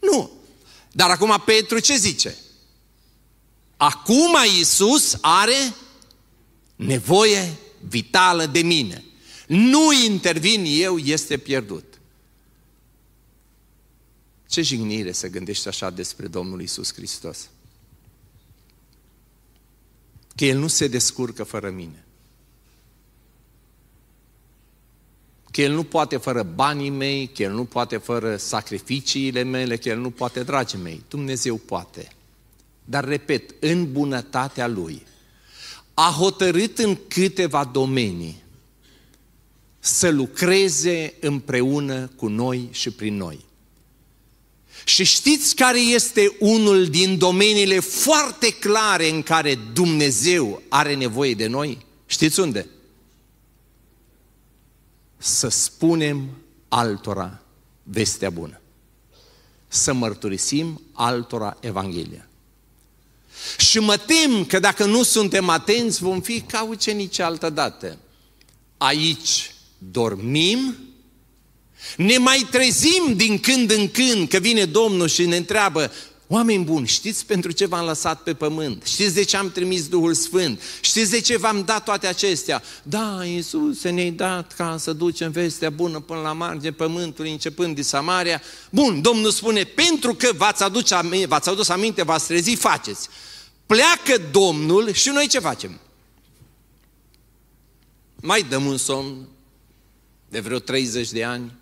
[0.00, 0.30] Nu.
[0.92, 2.36] Dar acum Petru ce zice?
[3.76, 5.74] Acum Iisus are
[6.76, 7.52] nevoie
[7.88, 9.04] vitală de mine.
[9.46, 11.84] Nu intervin eu, este pierdut.
[14.48, 17.48] Ce jignire să gândești așa despre Domnul Isus Hristos.
[20.36, 22.04] Că El nu se descurcă fără mine.
[25.50, 29.88] Că El nu poate fără banii mei, că El nu poate fără sacrificiile mele, că
[29.88, 31.02] El nu poate, dragii mei.
[31.08, 32.08] Dumnezeu poate.
[32.84, 35.06] Dar, repet, în bunătatea Lui,
[35.94, 38.42] a hotărât în câteva domenii
[39.78, 43.44] să lucreze împreună cu noi și prin noi.
[44.84, 51.46] Și știți care este unul din domeniile foarte clare în care Dumnezeu are nevoie de
[51.46, 51.86] noi?
[52.06, 52.66] Știți unde?
[55.16, 56.30] Să spunem
[56.68, 57.42] altora
[57.82, 58.60] vestea bună.
[59.68, 62.28] Să mărturisim altora Evanghelia.
[63.58, 67.98] Și mă tem că dacă nu suntem atenți, vom fi ca ucenici altă dată.
[68.76, 70.76] Aici dormim,
[71.96, 75.92] ne mai trezim din când în când că vine Domnul și ne întreabă
[76.26, 78.84] Oameni buni, știți pentru ce v-am lăsat pe pământ?
[78.84, 80.60] Știți de ce am trimis Duhul Sfânt?
[80.80, 82.62] Știți de ce v-am dat toate acestea?
[82.82, 87.84] Da, Iisus ne-ai dat ca să ducem vestea bună până la marge pământului, începând din
[87.84, 88.42] Samaria.
[88.70, 93.08] Bun, Domnul spune, pentru că v-ați, aduce, v-ați adus aminte, v-ați trezit, faceți.
[93.66, 95.78] Pleacă Domnul și noi ce facem?
[98.24, 99.28] mai dăm un somn
[100.28, 101.52] de vreo 30 de ani,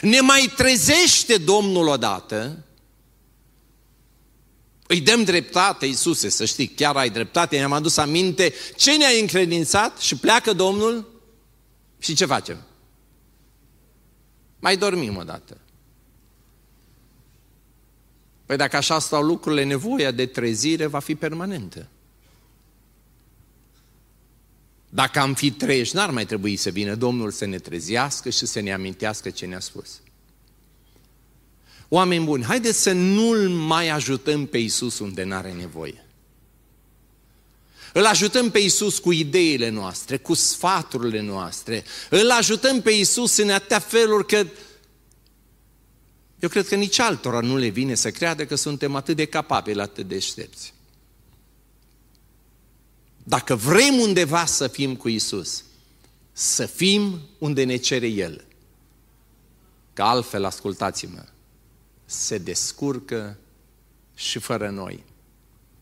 [0.00, 2.64] ne mai trezește Domnul odată,
[4.90, 9.98] îi dăm dreptate, Iisuse, să știi, chiar ai dreptate, ne-am adus aminte ce ne-ai încredințat
[9.98, 11.22] și pleacă Domnul
[11.98, 12.56] și ce facem?
[14.58, 15.56] Mai dormim o dată.
[18.46, 21.88] Păi dacă așa stau lucrurile, nevoia de trezire va fi permanentă.
[24.88, 28.60] Dacă am fi treji, n-ar mai trebui să vină Domnul să ne trezească și să
[28.60, 30.00] ne amintească ce ne-a spus.
[31.92, 36.04] Oameni buni, haideți să nu-L mai ajutăm pe Isus unde n-are nevoie.
[37.92, 41.84] Îl ajutăm pe Isus cu ideile noastre, cu sfaturile noastre.
[42.10, 44.46] Îl ajutăm pe Isus în atâtea feluri că
[46.38, 49.80] eu cred că nici altora nu le vine să creadă că suntem atât de capabili,
[49.80, 50.74] atât de ștepți.
[53.24, 55.64] Dacă vrem undeva să fim cu Isus,
[56.32, 58.44] să fim unde ne cere El.
[59.92, 61.24] Că altfel, ascultați-mă,
[62.10, 63.38] se descurcă
[64.14, 65.04] și fără noi.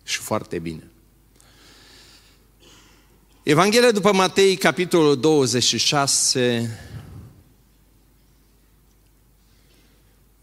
[0.03, 0.91] Și foarte bine.
[3.43, 6.79] Evanghelia după Matei, capitolul 26.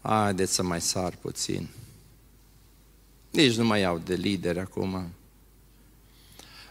[0.00, 1.68] Haideți să mai sar puțin.
[3.30, 5.12] Nici nu mai iau de lideri acum.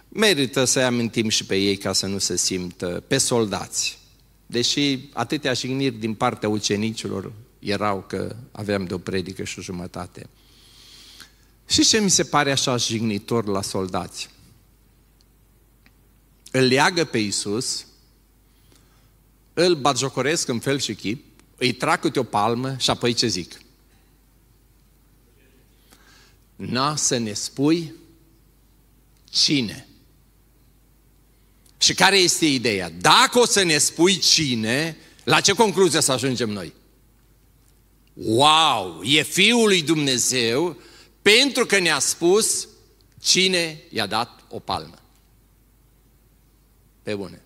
[0.10, 4.00] Merită să-i amintim și pe ei ca să nu se simtă pe soldați.
[4.46, 7.32] Deși atâtea jigniri din partea ucenicilor
[7.66, 10.30] erau că aveam de o predică și o jumătate.
[11.68, 14.30] Și ce mi se pare așa jignitor la soldați?
[16.52, 17.86] Îl leagă pe Iisus,
[19.54, 21.26] îl batjocoresc în fel și chip,
[21.58, 23.62] îi trag câte o palmă și apoi ce zic?
[26.56, 27.94] N-a să ne spui
[29.30, 29.88] cine.
[31.78, 32.90] Și care este ideea?
[32.90, 36.74] Dacă o să ne spui cine, la ce concluzie să ajungem noi?
[38.16, 40.78] Wow, e Fiul lui Dumnezeu
[41.22, 42.68] pentru că ne-a spus
[43.22, 45.02] cine i-a dat o palmă.
[47.04, 47.42] Pe bune.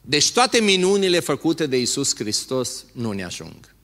[0.00, 3.74] Deci toate minunile făcute de Isus Hristos nu ne ajung.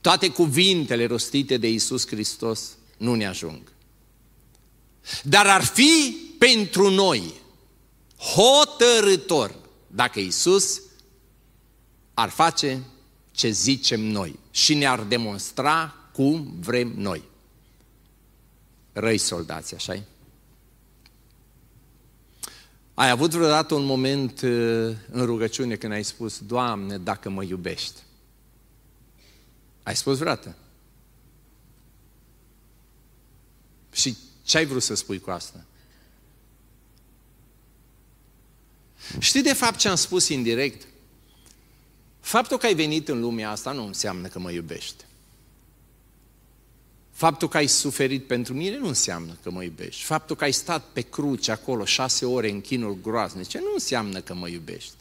[0.00, 3.72] Toate cuvintele rostite de Isus Hristos nu ne ajung.
[5.22, 7.32] Dar ar fi pentru noi
[8.16, 9.54] hotărător
[9.86, 10.80] dacă Isus
[12.14, 12.82] ar face
[13.38, 17.22] ce zicem noi și ne-ar demonstra cum vrem noi.
[18.92, 20.02] Răi soldați, așa -i?
[22.94, 24.50] Ai avut vreodată un moment uh,
[25.10, 28.00] în rugăciune când ai spus, Doamne, dacă mă iubești?
[29.82, 30.56] Ai spus vreodată?
[33.92, 35.64] Și ce ai vrut să spui cu asta?
[39.18, 40.86] Știi de fapt ce am spus indirect?
[42.28, 45.04] Faptul că ai venit în lumea asta nu înseamnă că mă iubești.
[47.10, 50.02] Faptul că ai suferit pentru mine nu înseamnă că mă iubești.
[50.02, 54.34] Faptul că ai stat pe cruce acolo șase ore în chinul groaznice nu înseamnă că
[54.34, 54.92] mă iubești.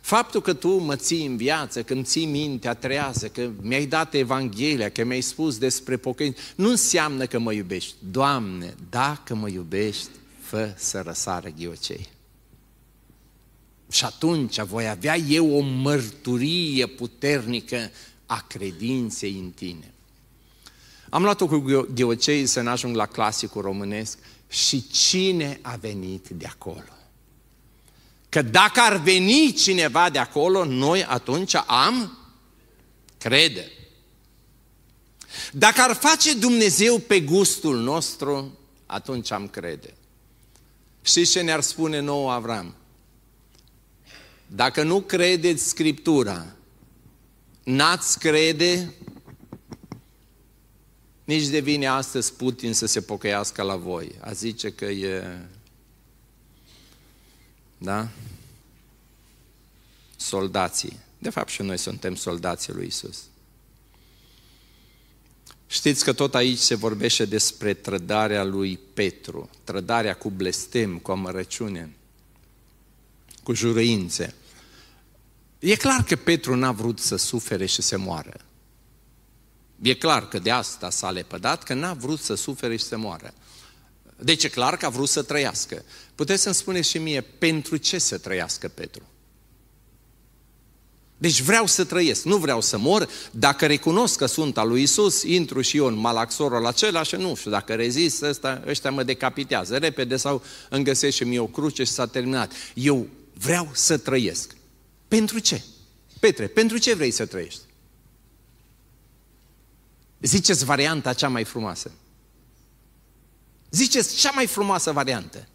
[0.00, 4.14] Faptul că tu mă ții în viață, că îmi ții mintea trează, că mi-ai dat
[4.14, 7.94] Evanghelia, că mi-ai spus despre pocăință, nu înseamnă că mă iubești.
[8.10, 12.08] Doamne, dacă mă iubești, fă să răsară ghiocei.
[13.92, 17.90] Și atunci voi avea eu o mărturie puternică
[18.26, 19.94] a credinței în tine.
[21.10, 24.18] Am luat-o cu ghiocei să ne ajung la clasicul românesc
[24.48, 26.96] și cine a venit de acolo?
[28.28, 32.18] Că dacă ar veni cineva de acolo, noi atunci am
[33.18, 33.70] crede.
[35.52, 39.94] Dacă ar face Dumnezeu pe gustul nostru, atunci am crede.
[41.02, 42.76] Și ce ne-ar spune nouă Avram?
[44.54, 46.56] Dacă nu credeți Scriptura,
[47.64, 48.94] n-ați crede,
[51.24, 54.14] nici de vine astăzi Putin să se pocăiască la voi.
[54.20, 55.38] A zice că e...
[57.78, 58.08] Da?
[60.16, 60.98] Soldații.
[61.18, 63.22] De fapt și noi suntem soldații lui Isus.
[65.66, 71.96] Știți că tot aici se vorbește despre trădarea lui Petru, trădarea cu blestem, cu amărăciune,
[73.42, 74.34] cu juruințe.
[75.62, 78.36] E clar că Petru n-a vrut să sufere și să moară.
[79.82, 83.34] E clar că de asta s-a lepădat, că n-a vrut să sufere și să moară.
[84.16, 85.84] Deci e clar că a vrut să trăiască.
[86.14, 89.02] Puteți să-mi spuneți și mie, pentru ce să trăiască Petru?
[91.16, 93.08] Deci vreau să trăiesc, nu vreau să mor.
[93.30, 97.34] Dacă recunosc că sunt al lui Isus, intru și eu în malaxorul acela și nu
[97.34, 101.84] știu, dacă rezist, ăsta, ăștia mă decapitează repede sau îmi găsesc și mie o cruce
[101.84, 102.52] și s-a terminat.
[102.74, 104.60] Eu vreau să trăiesc.
[105.12, 105.62] Pentru ce?
[106.20, 107.60] Petre, pentru ce vrei să trăiești?
[110.20, 111.90] Ziceți varianta cea mai frumoasă.
[113.70, 115.48] Ziceți cea mai frumoasă variantă.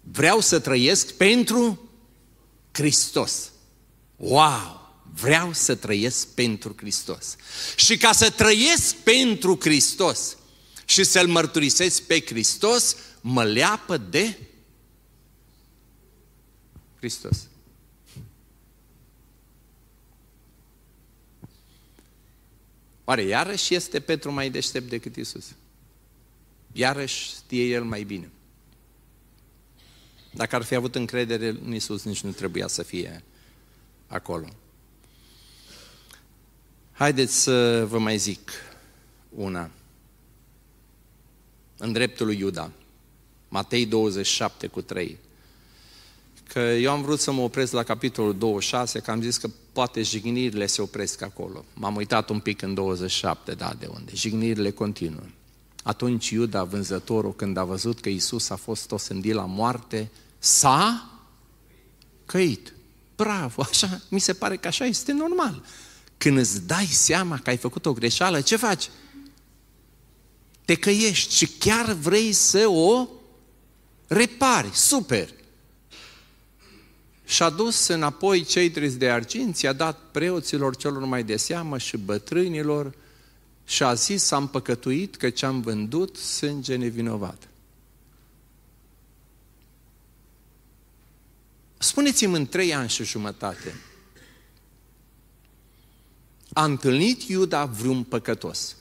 [0.00, 1.90] Vreau să trăiesc pentru
[2.72, 3.50] Hristos.
[4.16, 4.94] Wow!
[5.14, 7.36] Vreau să trăiesc pentru Hristos.
[7.76, 10.36] Și ca să trăiesc pentru Hristos
[10.84, 14.38] și să-L mărturisesc pe Hristos, mă leapă de
[16.96, 17.36] Hristos.
[23.04, 25.54] Oare iarăși este Petru mai deștept decât Isus?
[26.72, 28.30] Iarăși știe el mai bine.
[30.30, 33.22] Dacă ar fi avut încredere în Isus, nici nu trebuia să fie
[34.06, 34.48] acolo.
[36.92, 38.50] Haideți să vă mai zic
[39.30, 39.70] una.
[41.76, 42.70] În dreptul lui Iuda,
[43.48, 45.18] Matei 27 cu 3.
[46.48, 50.02] Că eu am vrut să mă opresc la capitolul 26, că am zis că poate
[50.02, 51.64] jignirile se opresc acolo.
[51.74, 54.12] M-am uitat un pic în 27, da, de unde.
[54.14, 55.24] Jignirile continuă.
[55.82, 61.10] Atunci Iuda, vânzătorul, când a văzut că Isus a fost osândit la moarte, s-a
[62.26, 62.72] căit.
[63.16, 65.62] Bravo, așa, mi se pare că așa este normal.
[66.18, 68.90] Când îți dai seama că ai făcut o greșeală, ce faci?
[70.64, 73.08] Te căiești și chiar vrei să o
[74.06, 74.70] repari.
[74.72, 75.28] Super!
[77.34, 81.96] Și-a dus înapoi cei trei de argint, i-a dat preoților celor mai de seamă și
[81.96, 82.94] bătrânilor
[83.64, 87.48] și a zis, am păcătuit că ce-am vândut sânge nevinovat.
[91.78, 93.74] Spuneți-mi în trei ani și jumătate,
[96.52, 98.76] a întâlnit Iuda vreun păcătos?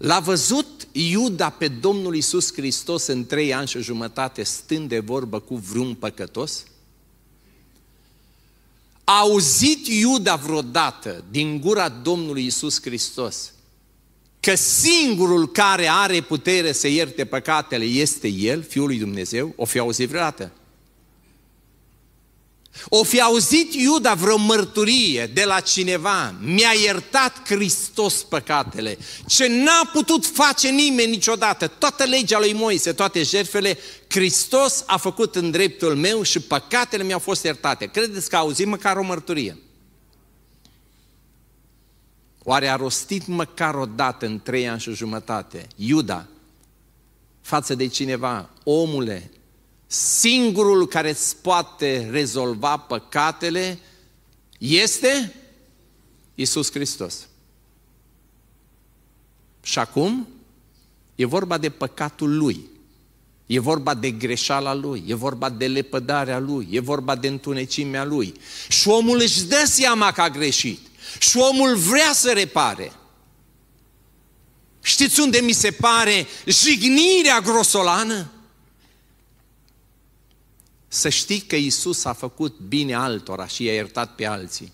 [0.00, 5.40] L-a văzut Iuda pe Domnul Isus Hristos în trei ani și jumătate stând de vorbă
[5.40, 6.64] cu vreun păcătos?
[9.04, 13.52] A auzit Iuda vreodată din gura Domnului Isus Hristos
[14.40, 19.52] că singurul care are putere să ierte păcatele este El, Fiul lui Dumnezeu?
[19.56, 20.52] O fi auzit vreodată?
[22.88, 29.90] O fi auzit Iuda vreo mărturie de la cineva, mi-a iertat Hristos păcatele, ce n-a
[29.92, 35.96] putut face nimeni niciodată, toată legea lui Moise, toate jertfele, Hristos a făcut în dreptul
[35.96, 37.86] meu și păcatele mi-au fost iertate.
[37.86, 39.58] Credeți că a auzit măcar o mărturie?
[42.42, 46.26] Oare a rostit măcar o dată în trei ani și jumătate, Iuda,
[47.40, 49.30] față de cineva, omule,
[49.92, 53.78] singurul care îți poate rezolva păcatele
[54.58, 55.34] este
[56.34, 57.28] Isus Hristos.
[59.62, 60.28] Și acum
[61.14, 62.68] e vorba de păcatul lui.
[63.46, 68.34] E vorba de greșeala lui, e vorba de lepădarea lui, e vorba de întunecimea lui.
[68.68, 70.80] Și omul își dă seama că a greșit.
[71.18, 72.92] Și omul vrea să repare.
[74.82, 78.30] Știți unde mi se pare jignirea grosolană?
[80.92, 84.72] Să știi că Isus a făcut bine altora și i-a iertat pe alții.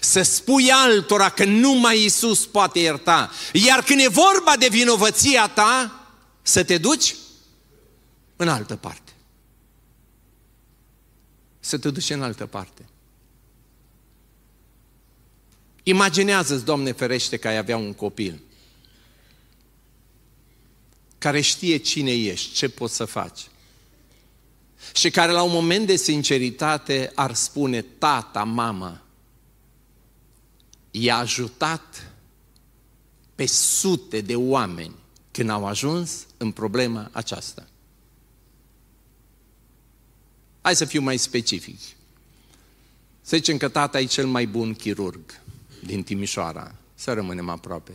[0.00, 3.30] Să spui altora că numai Isus poate ierta.
[3.52, 6.04] Iar când e vorba de vinovăția ta,
[6.42, 7.14] să te duci
[8.36, 9.12] în altă parte.
[11.60, 12.88] Să te duci în altă parte.
[15.82, 18.42] Imaginează-ți, Doamne ferește, că ai avea un copil
[21.18, 23.40] care știe cine ești, ce poți să faci.
[24.94, 29.02] Și care la un moment de sinceritate ar spune, tata, mama,
[30.90, 32.12] i-a ajutat
[33.34, 34.94] pe sute de oameni
[35.30, 37.66] când au ajuns în problema aceasta.
[40.60, 41.78] Hai să fiu mai specific.
[43.22, 45.40] Să zicem că tata e cel mai bun chirurg
[45.84, 47.92] din Timișoara, să rămânem aproape.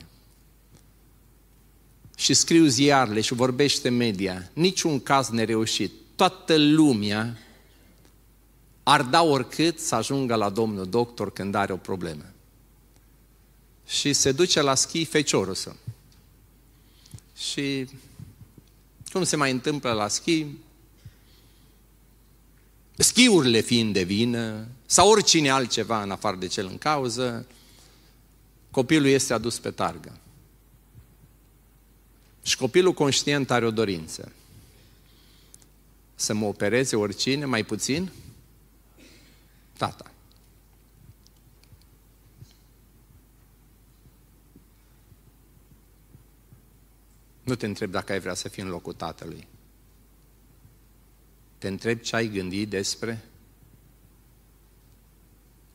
[2.17, 5.91] Și scriu ziarele și vorbește media, niciun caz nereușit.
[6.15, 7.37] Toată lumea
[8.83, 12.23] ar da oricât să ajungă la domnul doctor când are o problemă.
[13.87, 15.75] Și se duce la schi feciorul său.
[17.37, 17.87] Și
[19.11, 20.45] cum se mai întâmplă la schi?
[22.97, 27.45] Schiurile fiind de vină, sau oricine altceva în afară de cel în cauză,
[28.71, 30.17] copilul este adus pe targă.
[32.43, 34.31] Și copilul conștient are o dorință.
[36.15, 38.11] Să mă opereze oricine, mai puțin?
[39.77, 40.11] Tata.
[47.43, 49.47] Nu te întreb dacă ai vrea să fii în locul tatălui.
[51.57, 53.23] Te întreb ce ai gândit despre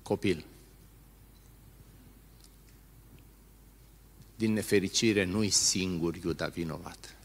[0.03, 0.45] copil.
[4.37, 7.20] Din nefericire, nu-i singur Iuda vinovat.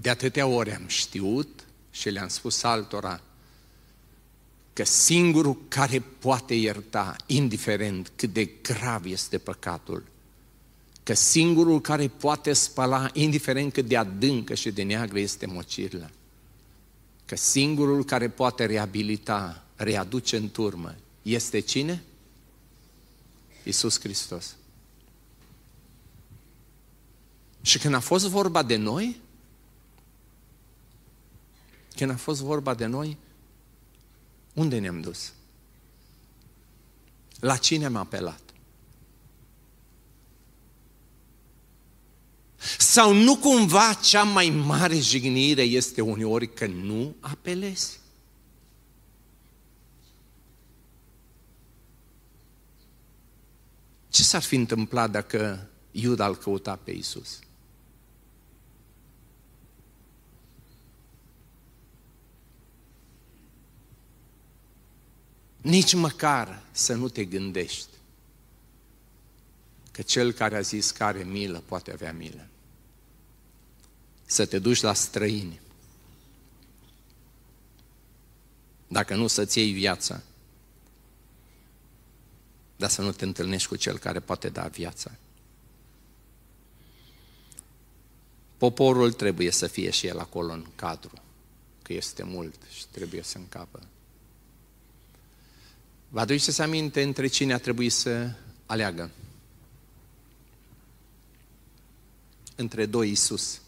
[0.00, 3.20] De atâtea ori am știut și le-am spus altora
[4.72, 10.04] că singurul care poate ierta, indiferent cât de grav este păcatul,
[11.02, 16.10] că singurul care poate spăla, indiferent cât de adâncă și de neagră este mocirla,
[17.24, 22.02] că singurul care poate reabilita, readuce în turmă, este cine?
[23.64, 24.56] Iisus Hristos.
[27.60, 29.20] Și când a fost vorba de noi,
[31.98, 33.16] când a fost vorba de noi,
[34.54, 35.32] unde ne-am dus?
[37.40, 38.40] La cine am apelat?
[42.78, 48.00] Sau nu cumva cea mai mare jignire este uneori că nu apelezi?
[54.08, 57.38] Ce s-ar fi întâmplat dacă Iuda îl căuta pe Isus?
[65.60, 67.88] Nici măcar să nu te gândești
[69.90, 72.46] că cel care a zis că are milă poate avea milă.
[74.24, 75.60] Să te duci la străini.
[78.88, 80.22] Dacă nu să-ți iei viața,
[82.76, 85.10] dar să nu te întâlnești cu cel care poate da viața.
[88.56, 91.22] Poporul trebuie să fie și el acolo în cadru,
[91.82, 93.80] că este mult și trebuie să încapă.
[96.10, 98.32] Vă aduceți aminte între cine a trebuit să
[98.66, 99.10] aleagă?
[102.56, 103.60] Între doi Isus.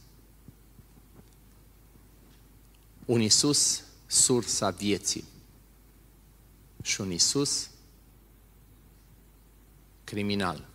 [3.04, 5.24] Un Isus, sursa vieții.
[6.82, 7.70] Și un Isus,
[10.04, 10.68] criminal.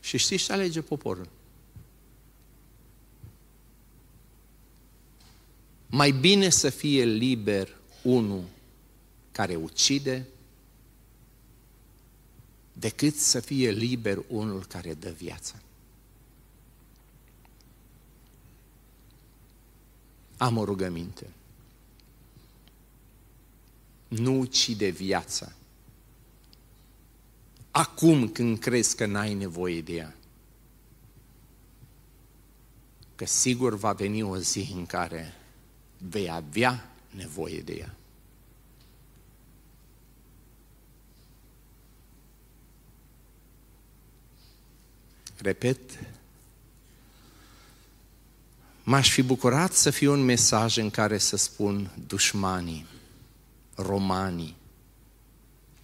[0.00, 1.28] Și știți ce alege poporul?
[5.86, 8.44] Mai bine să fie liber unul
[9.38, 10.26] care ucide,
[12.72, 15.54] decât să fie liber unul care dă viața.
[20.36, 21.26] Am o rugăminte.
[24.08, 25.52] Nu ucide viața.
[27.70, 30.16] Acum când crezi că n-ai nevoie de ea.
[33.14, 35.34] Că sigur va veni o zi în care
[35.98, 37.97] vei avea nevoie de ea.
[45.40, 45.80] Repet,
[48.82, 52.86] m-aș fi bucurat să fie un mesaj în care să spun dușmanii,
[53.74, 54.56] romanii,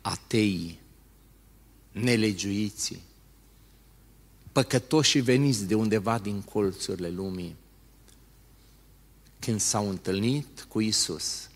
[0.00, 0.80] ateii,
[1.92, 3.02] nelegiuiții,
[4.52, 7.56] păcătoși veniți de undeva din colțurile lumii,
[9.38, 11.50] când s-au întâlnit cu Isus,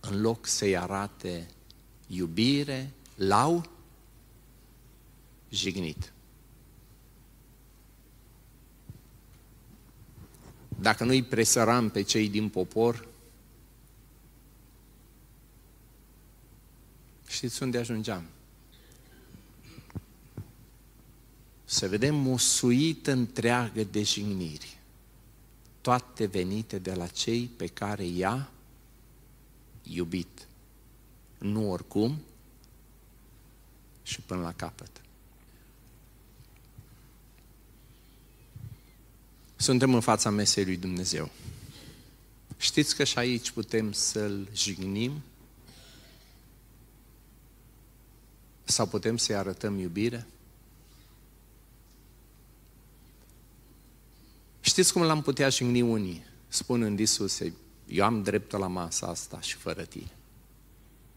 [0.00, 1.48] în loc să-i arate
[2.06, 3.70] iubire, l-au
[5.48, 6.13] jignit.
[10.84, 13.08] Dacă nu-i presăram pe cei din popor,
[17.26, 18.24] știți unde ajungeam?
[21.64, 24.78] Să vedem o suită întreagă de jigniri,
[25.80, 28.50] toate venite de la cei pe care i-a
[29.82, 30.46] iubit.
[31.38, 32.18] Nu oricum
[34.02, 35.03] și până la capăt.
[39.56, 41.30] Suntem în fața mesei lui Dumnezeu.
[42.56, 45.22] Știți că și aici putem să-L jignim?
[48.64, 50.26] Sau putem să-i arătăm iubire?
[54.60, 56.24] Știți cum l-am putea jigni unii?
[56.48, 57.52] Spunând Iisuse,
[57.88, 60.10] eu am dreptul la masa asta și fără tine.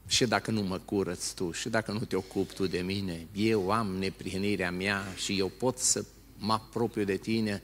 [0.07, 3.71] Și dacă nu mă curăți tu, și dacă nu te ocupi tu de mine, eu
[3.71, 6.05] am neprihănirea mea și eu pot să
[6.37, 7.61] mă apropiu de tine,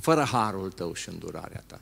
[0.00, 1.80] fără harul tău și îndurarea ta.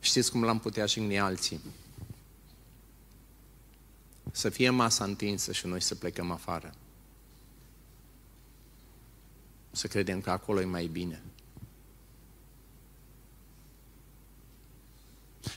[0.00, 1.60] Știți cum l-am putea jigni alții?
[4.30, 6.74] Să fie masa întinsă și noi să plecăm afară.
[9.70, 11.22] Să credem că acolo e mai bine.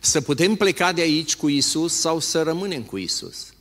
[0.01, 3.53] Să putem pleca de aici cu Isus sau să rămânem cu Isus.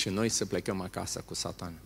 [0.00, 1.78] Și noi să plecăm acasă cu Satan.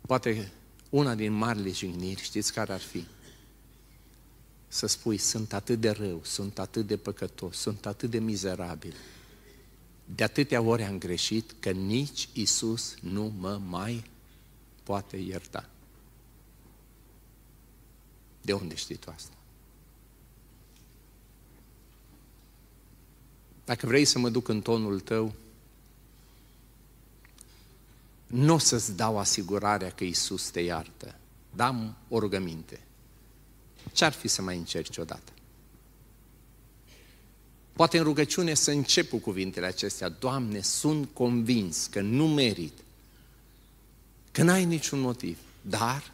[0.00, 0.52] Poate
[0.88, 3.06] una din marile jigniri, știți care ar fi?
[4.68, 8.94] Să spui, sunt atât de rău, sunt atât de păcătos, sunt atât de mizerabil.
[10.14, 14.10] De atâtea ori am greșit că nici Isus nu mă mai
[14.82, 15.68] poate ierta.
[18.42, 19.39] De unde știi tu asta?
[23.70, 25.34] Dacă vrei să mă duc în tonul tău,
[28.26, 31.14] nu o să-ți dau asigurarea că Isus te iartă.
[31.54, 32.80] Dam o rugăminte.
[33.92, 35.32] Ce-ar fi să mai încerci odată?
[37.72, 40.08] Poate în rugăciune să încep cu cuvintele acestea.
[40.08, 42.78] Doamne, sunt convins că nu merit,
[44.32, 46.12] că n-ai niciun motiv, dar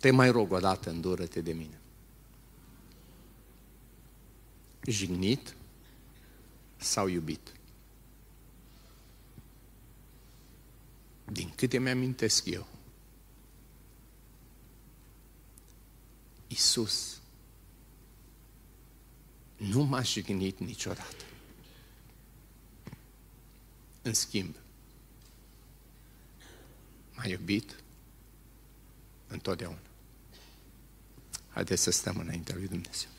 [0.00, 1.78] te mai rog odată, îndură-te de mine.
[4.88, 5.56] Jignit
[6.76, 7.52] sau iubit?
[11.32, 12.66] din câte mi-amintesc eu,
[16.46, 17.20] Isus
[19.56, 21.24] nu m-a jignit niciodată.
[24.02, 24.56] În schimb,
[27.14, 27.82] m-a iubit
[29.26, 29.78] întotdeauna.
[31.48, 33.17] Haideți să stăm înaintea lui Dumnezeu.